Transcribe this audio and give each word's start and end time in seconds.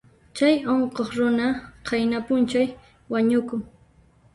Chay 0.35 0.55
unquq 0.71 0.97
runa 1.15 1.47
qayna 1.87 2.17
p'unchay 2.25 2.67
wañukun. 3.11 3.61